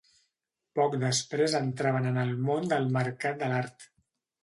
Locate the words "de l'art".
3.45-3.91